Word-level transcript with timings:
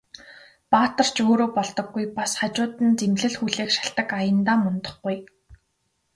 Баатар 0.71 1.07
ч 1.15 1.17
өөрөө 1.27 1.49
болдоггүй, 1.57 2.05
бас 2.17 2.31
хажууд 2.39 2.73
нь 2.85 2.97
зэмлэл 2.99 3.35
хүлээх 3.37 3.69
шалтаг 3.77 4.09
аяндаа 4.19 4.57
мундахгүй. 4.61 5.17